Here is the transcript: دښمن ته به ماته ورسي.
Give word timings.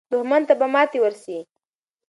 دښمن 0.11 0.41
ته 0.47 0.53
به 0.59 0.67
ماته 0.73 0.97
ورسي. 1.01 1.39